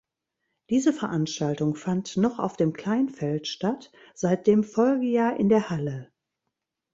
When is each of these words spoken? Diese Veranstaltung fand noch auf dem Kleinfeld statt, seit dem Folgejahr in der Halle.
Diese 0.71 0.93
Veranstaltung 0.93 1.75
fand 1.75 2.17
noch 2.17 2.39
auf 2.39 2.57
dem 2.57 2.73
Kleinfeld 2.73 3.47
statt, 3.47 3.91
seit 4.15 4.47
dem 4.47 4.63
Folgejahr 4.63 5.39
in 5.39 5.47
der 5.47 5.69
Halle. 5.69 6.11